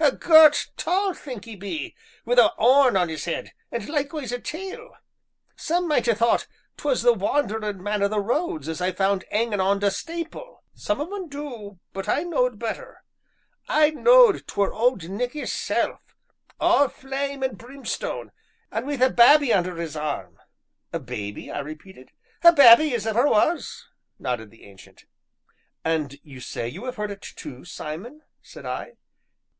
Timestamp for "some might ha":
5.54-6.16